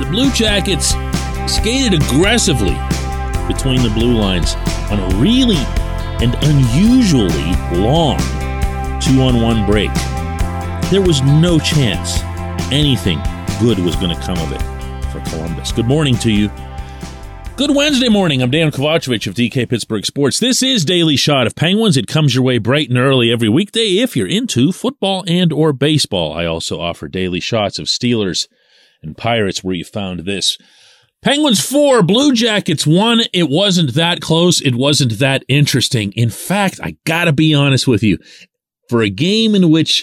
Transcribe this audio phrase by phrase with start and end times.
[0.00, 0.94] The Blue Jackets
[1.46, 2.74] skated aggressively
[3.46, 4.54] between the blue lines
[4.90, 5.58] on a really
[6.22, 8.18] and unusually long
[9.00, 9.92] two on one break.
[10.90, 12.22] There was no chance
[12.72, 13.20] anything
[13.60, 14.62] good was going to come of it
[15.10, 15.70] for Columbus.
[15.70, 16.50] Good morning to you.
[17.60, 18.42] Good Wednesday morning.
[18.42, 20.40] I'm Dan Kovacevic of DK Pittsburgh Sports.
[20.40, 21.98] This is Daily Shot of Penguins.
[21.98, 25.74] It comes your way bright and early every weekday if you're into football and or
[25.74, 26.32] baseball.
[26.32, 28.48] I also offer daily shots of Steelers
[29.02, 30.56] and Pirates where you found this.
[31.20, 33.24] Penguins 4, Blue Jackets 1.
[33.34, 34.62] It wasn't that close.
[34.62, 36.12] It wasn't that interesting.
[36.12, 38.16] In fact, I gotta be honest with you.
[38.88, 40.02] For a game in which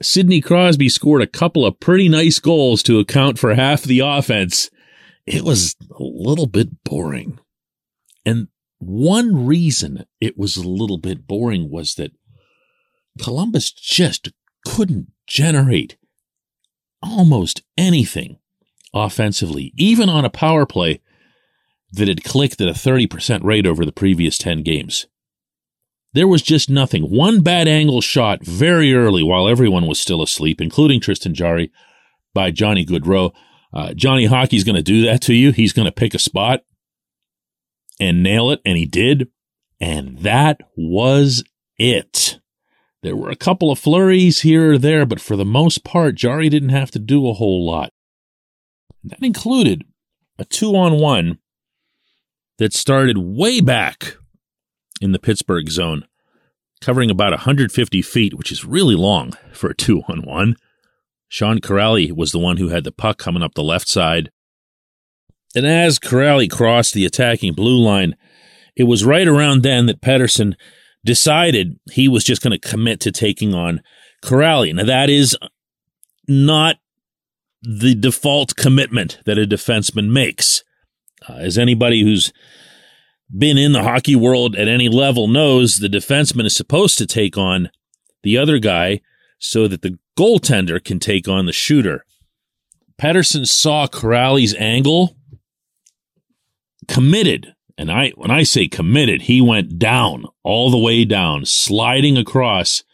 [0.00, 4.70] Sidney Crosby scored a couple of pretty nice goals to account for half the offense,
[5.26, 7.38] it was a little bit boring.
[8.24, 12.12] And one reason it was a little bit boring was that
[13.20, 14.32] Columbus just
[14.64, 15.96] couldn't generate
[17.02, 18.38] almost anything
[18.94, 21.00] offensively, even on a power play
[21.92, 25.06] that had clicked at a 30% rate over the previous 10 games.
[26.14, 27.04] There was just nothing.
[27.04, 31.70] One bad angle shot very early while everyone was still asleep, including Tristan Jarry
[32.34, 33.32] by Johnny Gaudreau.
[33.72, 35.50] Uh, Johnny Hockey's going to do that to you.
[35.50, 36.60] He's going to pick a spot
[37.98, 39.28] and nail it, and he did.
[39.80, 41.42] And that was
[41.78, 42.40] it.
[43.02, 46.48] There were a couple of flurries here or there, but for the most part, Jarry
[46.48, 47.92] didn't have to do a whole lot.
[49.02, 49.84] That included
[50.38, 51.38] a two on one
[52.58, 54.16] that started way back
[55.00, 56.06] in the Pittsburgh zone,
[56.80, 60.56] covering about 150 feet, which is really long for a two on one.
[61.32, 64.30] Sean Kuraly was the one who had the puck coming up the left side.
[65.56, 68.16] And as Kuraly crossed the attacking blue line,
[68.76, 70.52] it was right around then that Pettersson
[71.06, 73.80] decided he was just going to commit to taking on
[74.22, 74.74] Kuraly.
[74.74, 75.34] Now, that is
[76.28, 76.76] not
[77.62, 80.62] the default commitment that a defenseman makes.
[81.26, 82.30] Uh, as anybody who's
[83.34, 87.38] been in the hockey world at any level knows, the defenseman is supposed to take
[87.38, 87.70] on
[88.22, 89.00] the other guy
[89.44, 92.06] so that the goaltender can take on the shooter.
[92.96, 95.16] Pettersson saw Kuraly's angle,
[96.86, 102.16] committed, and I when I say committed, he went down all the way down, sliding
[102.16, 102.84] across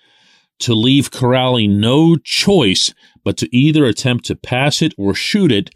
[0.61, 5.69] to leave Kuraly no choice but to either attempt to pass it or shoot it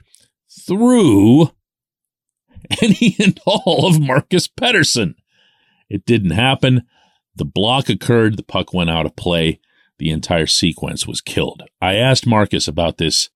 [0.67, 1.51] through
[2.83, 5.17] any and all of Marcus Pettersson.
[5.91, 6.85] It didn't happen.
[7.37, 8.39] The block occurred.
[8.39, 9.61] The puck went out of play
[10.03, 11.63] the entire sequence was killed.
[11.81, 13.31] I asked Marcus about this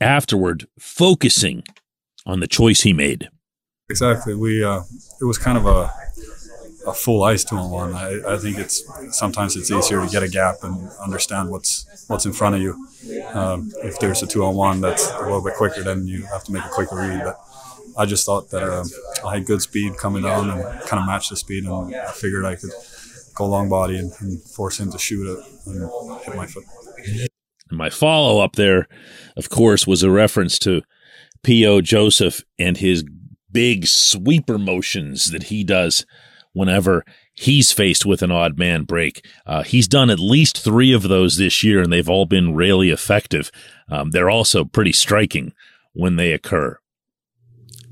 [0.00, 1.64] afterward, focusing
[2.24, 3.28] on the choice he made.
[3.90, 4.34] Exactly.
[4.34, 4.84] We uh,
[5.20, 5.92] it was kind of a
[6.86, 7.92] a full ice two on one.
[7.92, 12.24] I, I think it's sometimes it's easier to get a gap and understand what's what's
[12.24, 12.72] in front of you.
[13.34, 16.42] Um, if there's a two on one that's a little bit quicker, then you have
[16.44, 17.22] to make a quicker read.
[17.22, 17.38] But
[17.98, 18.88] I just thought that um,
[19.26, 22.46] I had good speed coming down and kind of matched the speed, and I figured
[22.46, 22.70] I could
[23.38, 25.90] go long body and, and force him to shoot it and
[26.24, 26.64] hit my foot.
[27.70, 28.88] My follow up there,
[29.36, 30.82] of course, was a reference to
[31.42, 31.82] P.O.
[31.82, 33.04] Joseph and his
[33.50, 36.04] big sweeper motions that he does
[36.52, 37.04] whenever
[37.34, 39.24] he's faced with an odd man break.
[39.46, 42.90] Uh, he's done at least three of those this year, and they've all been really
[42.90, 43.50] effective.
[43.88, 45.52] Um, they're also pretty striking
[45.92, 46.78] when they occur.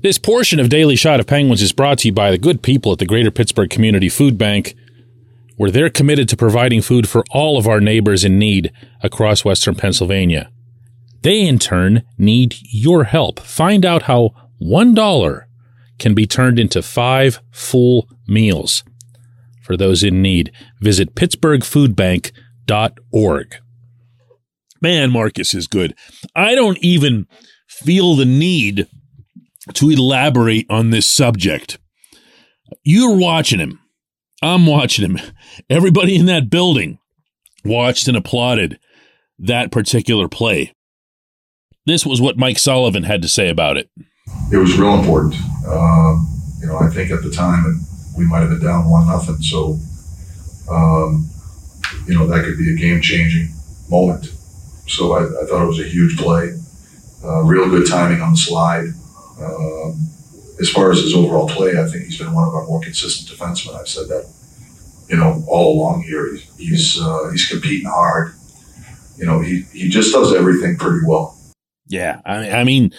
[0.01, 2.91] This portion of Daily Shot of Penguins is brought to you by the good people
[2.91, 4.75] at the Greater Pittsburgh Community Food Bank
[5.57, 8.71] where they're committed to providing food for all of our neighbors in need
[9.01, 10.49] across Western Pennsylvania.
[11.21, 13.39] They, in turn, need your help.
[13.39, 14.31] Find out how
[14.61, 15.43] $1
[15.99, 18.85] can be turned into five full meals.
[19.63, 23.55] For those in need, visit pittsburghfoodbank.org.
[24.79, 25.95] Man, Marcus is good.
[26.35, 27.25] I don't even
[27.67, 28.87] feel the need
[29.73, 31.79] to elaborate on this subject.
[32.83, 33.79] You're watching him.
[34.41, 35.19] I'm watching him.
[35.69, 36.99] Everybody in that building
[37.65, 38.79] watched and applauded
[39.39, 40.73] that particular play.
[41.85, 43.89] This was what Mike Sullivan had to say about it.
[44.51, 45.35] It was real important.
[45.67, 46.27] Um,
[46.59, 47.63] you know, I think at the time
[48.17, 49.77] we might have been down one nothing, so
[50.69, 51.29] um,
[52.07, 53.49] you know, that could be a game changing
[53.89, 54.25] moment.
[54.87, 56.51] So I, I, thought it was a huge play.
[57.23, 58.87] Uh, real good timing on the slide.
[59.41, 59.99] Um,
[60.59, 63.29] as far as his overall play, I think he's been one of our more consistent
[63.29, 63.79] defensemen.
[63.79, 64.27] I've said that,
[65.09, 66.31] you know, all along here.
[66.31, 68.33] He's he's, uh, he's competing hard.
[69.17, 71.37] You know, he he just does everything pretty well.
[71.87, 72.91] Yeah, I, I mean,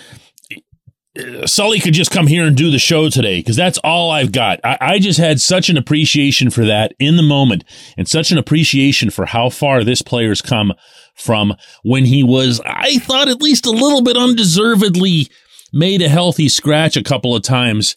[1.46, 4.61] Sully could just come here and do the show today because that's all I've got.
[4.62, 7.64] I, I, just had such an appreciation for that in the moment
[7.96, 10.72] and such an appreciation for how far this player's come
[11.14, 15.28] from when he was, I thought, at least a little bit undeservedly
[15.73, 17.97] made a healthy scratch a couple of times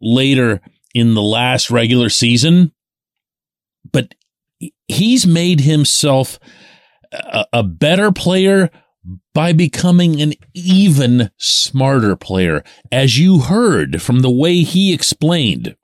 [0.00, 0.60] later
[0.94, 2.72] in the last regular season.
[3.90, 4.14] But
[4.86, 6.38] he's made himself
[7.12, 8.70] a, a better player
[9.34, 12.62] by becoming an even smarter player.
[12.90, 15.76] As you heard from the way he explained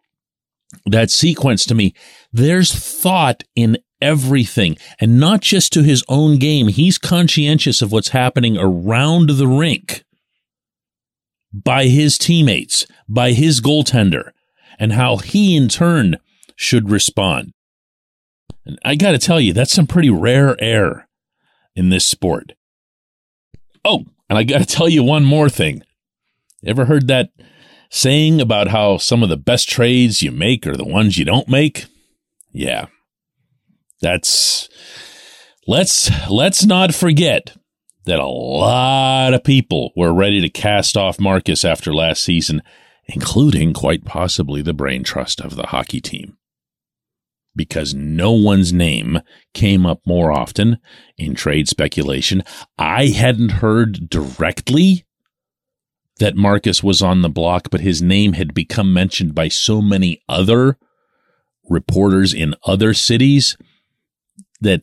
[0.87, 1.95] that sequence to me,
[2.33, 6.69] there's thought in everything and not just to his own game.
[6.69, 10.05] He's conscientious of what's happening around the rink
[11.62, 14.33] by his teammates, by his goaltender,
[14.79, 16.17] and how he in turn
[16.56, 17.53] should respond.
[18.67, 21.09] And I got to tell you, that's some pretty rare air
[21.77, 22.53] in this sport.
[23.85, 25.83] Oh, and I got to tell you one more thing.
[26.67, 27.31] Ever heard that
[27.91, 31.49] saying about how some of the best trades you make are the ones you don't
[31.49, 31.87] make?
[32.53, 32.87] Yeah.
[34.00, 34.69] That's
[35.67, 37.57] let's let's not forget
[38.06, 42.62] that a lot of people were ready to cast off Marcus after last season,
[43.06, 46.37] including quite possibly the brain trust of the hockey team
[47.56, 49.21] because no one's name
[49.53, 50.79] came up more often
[51.17, 52.43] in trade speculation.
[52.79, 55.05] I hadn't heard directly
[56.19, 60.23] that Marcus was on the block, but his name had become mentioned by so many
[60.29, 60.79] other
[61.69, 63.57] reporters in other cities
[64.61, 64.83] that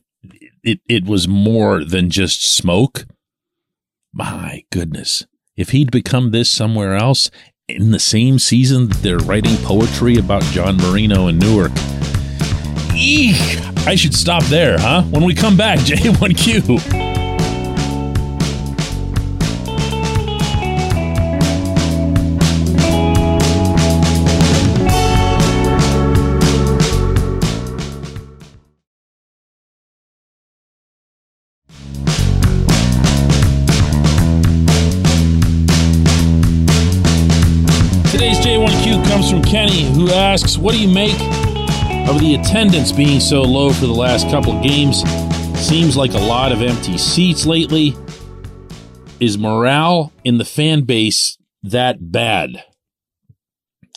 [0.62, 3.06] it, it was more than just smoke.
[4.12, 5.26] My goodness.
[5.56, 7.30] If he'd become this somewhere else
[7.68, 11.72] in the same season that they're writing poetry about John Marino and Newark,
[12.94, 13.36] Eek!
[13.86, 15.02] I should stop there, huh?
[15.04, 17.11] When we come back, J1Q.
[39.52, 41.12] Kenny, who asks, What do you make
[42.08, 45.02] of the attendance being so low for the last couple of games.
[45.60, 47.94] Seems like a lot of empty seats lately.
[49.20, 52.64] Is morale in the fan base that bad?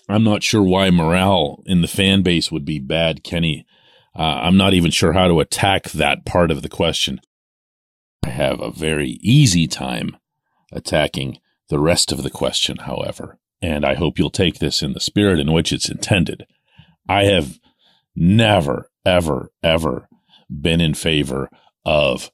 [0.09, 3.65] I'm not sure why morale in the fan base would be bad, Kenny.
[4.13, 7.21] Uh, I'm not even sure how to attack that part of the question.
[8.25, 10.17] I have a very easy time
[10.73, 14.99] attacking the rest of the question, however, and I hope you'll take this in the
[14.99, 16.45] spirit in which it's intended.
[17.09, 17.59] I have
[18.15, 20.07] never, ever, ever
[20.49, 21.49] been in favor
[21.83, 22.29] of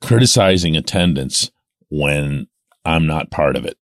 [0.00, 1.50] criticizing attendance
[1.88, 2.46] when
[2.84, 3.76] I'm not part of it.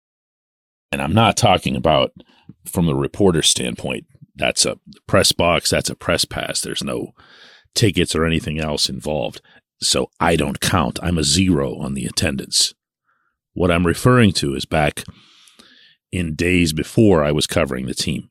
[0.91, 2.11] And I'm not talking about
[2.63, 4.05] from the reporter standpoint.
[4.35, 4.77] That's a
[5.07, 6.61] press box, that's a press pass.
[6.61, 7.13] There's no
[7.73, 9.41] tickets or anything else involved.
[9.81, 10.99] So I don't count.
[11.01, 12.75] I'm a zero on the attendance.
[13.53, 15.05] What I'm referring to is back
[16.15, 18.29] in days before I was covering the team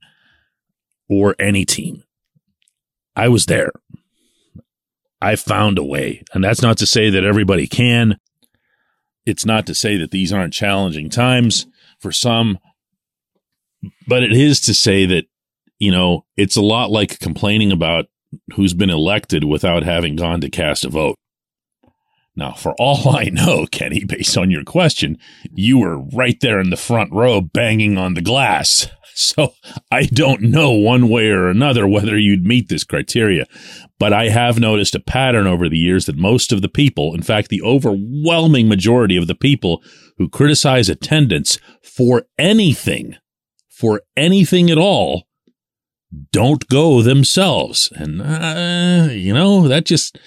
[1.09, 2.03] or any team.
[3.17, 3.71] I was there.
[5.21, 6.23] I found a way.
[6.33, 8.19] And that's not to say that everybody can.
[9.27, 11.67] It's not to say that these aren't challenging times
[11.99, 12.59] for some,
[14.07, 15.25] but it is to say that,
[15.79, 18.07] you know, it's a lot like complaining about
[18.55, 21.17] who's been elected without having gone to cast a vote.
[22.37, 25.19] Now, for all I know, Kenny, based on your question,
[25.53, 28.89] you were right there in the front row banging on the glass.
[29.17, 29.55] So
[29.93, 33.47] I don't know one way or another whether you'd meet this criteria,
[33.97, 37.23] but I have noticed a pattern over the years that most of the people, in
[37.23, 39.85] fact, the overwhelming majority of the people
[40.19, 43.15] who criticize attendance for anything,
[43.69, 45.29] for anything at all,
[46.33, 47.93] don't go themselves.
[47.95, 50.19] And, uh, you know, that just,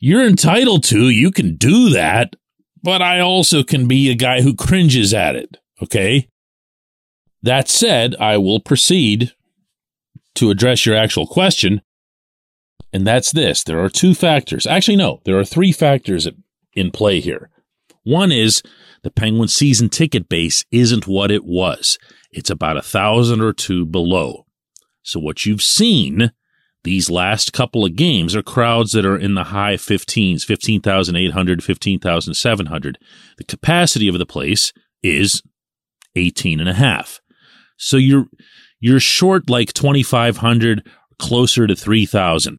[0.00, 2.36] you're entitled to, you can do that,
[2.82, 5.56] but I also can be a guy who cringes at it.
[5.82, 6.28] Okay.
[7.42, 9.32] That said, I will proceed
[10.36, 11.82] to address your actual question.
[12.92, 14.66] And that's this there are two factors.
[14.66, 16.28] Actually, no, there are three factors
[16.74, 17.50] in play here.
[18.04, 18.62] One is
[19.02, 21.98] the Penguin season ticket base isn't what it was,
[22.30, 24.46] it's about a thousand or two below.
[25.02, 26.32] So, what you've seen
[26.86, 32.98] these last couple of games are crowds that are in the high 15s, 15,800, 15,700.
[33.38, 35.42] The capacity of the place is
[36.14, 37.20] 18 and a half.
[37.76, 38.26] So you're,
[38.78, 40.86] you're short like 2,500,
[41.18, 42.58] closer to 3,000.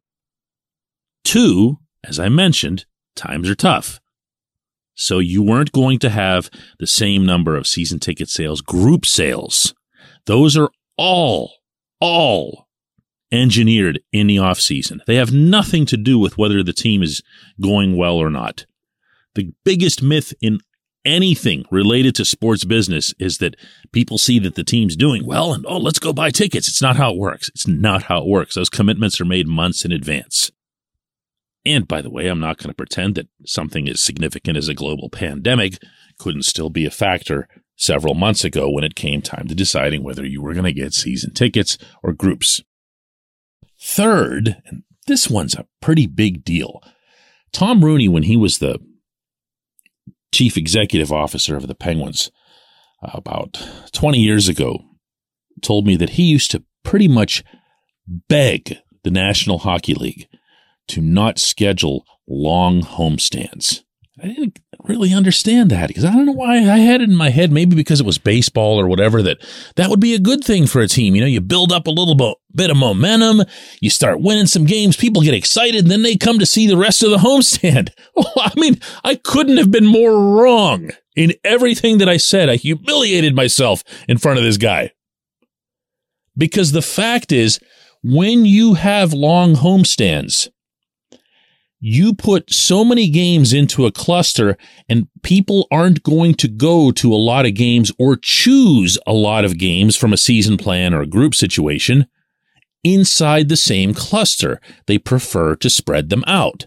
[1.24, 2.84] Two, as I mentioned,
[3.16, 3.98] times are tough.
[4.94, 9.72] So you weren't going to have the same number of season ticket sales, group sales.
[10.26, 10.68] Those are
[10.98, 11.54] all,
[11.98, 12.67] all
[13.30, 15.02] engineered in the off season.
[15.06, 17.22] They have nothing to do with whether the team is
[17.60, 18.66] going well or not.
[19.34, 20.60] The biggest myth in
[21.04, 23.56] anything related to sports business is that
[23.92, 26.68] people see that the team's doing well and oh, let's go buy tickets.
[26.68, 27.48] It's not how it works.
[27.48, 28.54] It's not how it works.
[28.54, 30.50] Those commitments are made months in advance.
[31.64, 34.74] And by the way, I'm not going to pretend that something as significant as a
[34.74, 35.74] global pandemic
[36.18, 40.26] couldn't still be a factor several months ago when it came time to deciding whether
[40.26, 42.62] you were going to get season tickets or groups.
[43.80, 46.82] Third, and this one's a pretty big deal.
[47.52, 48.78] Tom Rooney, when he was the
[50.32, 52.30] chief executive officer of the Penguins
[53.02, 54.80] uh, about 20 years ago,
[55.62, 57.42] told me that he used to pretty much
[58.06, 60.28] beg the National Hockey League
[60.88, 63.82] to not schedule long homestands.
[64.22, 67.30] I didn't really understand that because I don't know why I had it in my
[67.30, 67.52] head.
[67.52, 69.38] Maybe because it was baseball or whatever that
[69.76, 71.14] that would be a good thing for a team.
[71.14, 73.42] You know, you build up a little bit of momentum,
[73.80, 76.76] you start winning some games, people get excited, and then they come to see the
[76.76, 77.90] rest of the homestand.
[78.14, 82.48] Well, I mean, I couldn't have been more wrong in everything that I said.
[82.48, 84.90] I humiliated myself in front of this guy
[86.36, 87.60] because the fact is,
[88.02, 90.48] when you have long homestands,
[91.80, 94.56] you put so many games into a cluster
[94.88, 99.44] and people aren't going to go to a lot of games or choose a lot
[99.44, 102.06] of games from a season plan or a group situation
[102.82, 104.60] inside the same cluster.
[104.86, 106.66] They prefer to spread them out.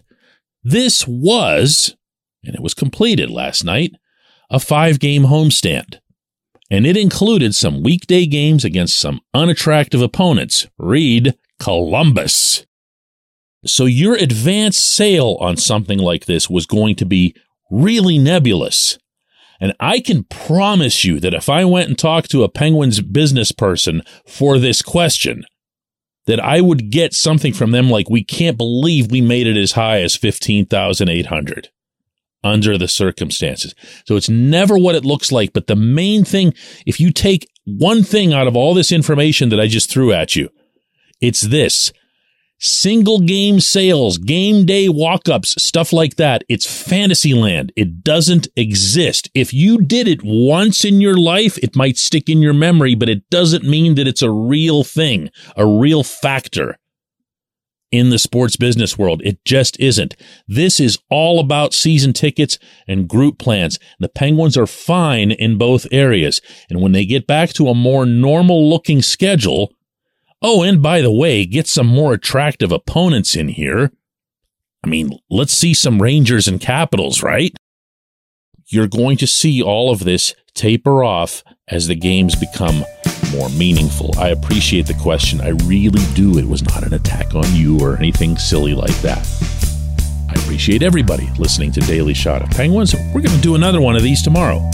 [0.64, 1.96] This was,
[2.44, 3.92] and it was completed last night,
[4.50, 5.98] a five game homestand.
[6.70, 10.66] And it included some weekday games against some unattractive opponents.
[10.78, 12.64] Read Columbus.
[13.64, 17.34] So your advance sale on something like this was going to be
[17.70, 18.98] really nebulous.
[19.60, 23.52] And I can promise you that if I went and talked to a Penguins business
[23.52, 25.44] person for this question,
[26.26, 29.72] that I would get something from them like, we can't believe we made it as
[29.72, 31.68] high as 15,800
[32.44, 33.74] under the circumstances.
[34.06, 35.52] So it's never what it looks like.
[35.52, 36.54] But the main thing,
[36.86, 40.34] if you take one thing out of all this information that I just threw at
[40.34, 40.48] you,
[41.20, 41.92] it's this
[42.62, 46.44] single game sales, game day walk ups, stuff like that.
[46.48, 47.72] It's fantasy land.
[47.76, 49.28] It doesn't exist.
[49.34, 53.08] If you did it once in your life, it might stick in your memory, but
[53.08, 56.78] it doesn't mean that it's a real thing, a real factor
[57.90, 59.20] in the sports business world.
[59.22, 60.16] It just isn't.
[60.48, 63.78] This is all about season tickets and group plans.
[63.98, 66.40] The Penguins are fine in both areas.
[66.70, 69.74] And when they get back to a more normal looking schedule,
[70.44, 73.92] Oh, and by the way, get some more attractive opponents in here.
[74.84, 77.54] I mean, let's see some Rangers and Capitals, right?
[78.66, 82.84] You're going to see all of this taper off as the games become
[83.30, 84.10] more meaningful.
[84.18, 85.40] I appreciate the question.
[85.40, 86.38] I really do.
[86.38, 89.24] It was not an attack on you or anything silly like that.
[90.28, 92.94] I appreciate everybody listening to Daily Shot of Penguins.
[93.14, 94.68] We're going to do another one of these tomorrow.